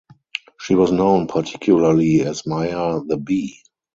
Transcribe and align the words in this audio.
She 0.59 0.73
was 0.73 0.91
known 0.91 1.27
particularly 1.27 2.21
as 2.21 2.47
Maya 2.47 3.01
the 3.05 3.17
Bee. 3.17 3.61